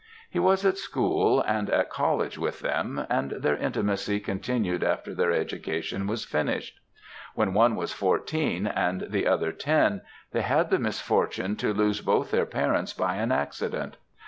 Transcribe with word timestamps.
He 0.31 0.39
was 0.39 0.65
at 0.65 0.79
school 0.79 1.41
and 1.41 1.69
at 1.69 1.91
college 1.91 2.35
with 2.35 2.61
them, 2.61 3.05
and 3.07 3.29
their 3.29 3.55
intimacy 3.55 4.19
continued 4.19 4.83
after 4.83 5.13
their 5.13 5.31
education 5.31 6.07
was 6.07 6.25
finished. 6.25 6.79
When 7.35 7.53
one 7.53 7.75
was 7.75 7.93
fourteen 7.93 8.65
and 8.65 9.01
the 9.09 9.27
other 9.27 9.51
ten, 9.51 10.01
they 10.31 10.41
had 10.41 10.71
the 10.71 10.79
misfortune 10.79 11.55
to 11.57 11.71
lose 11.71 12.01
both 12.01 12.31
their 12.31 12.47
parents 12.47 12.93
by 12.93 13.17
an 13.17 13.31
accident. 13.31 13.97